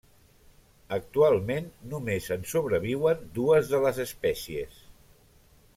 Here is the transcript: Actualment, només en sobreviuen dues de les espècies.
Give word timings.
Actualment, 0.95 1.67
només 1.91 2.31
en 2.37 2.49
sobreviuen 2.53 3.21
dues 3.39 3.73
de 3.75 3.83
les 3.87 4.01
espècies. 4.09 4.81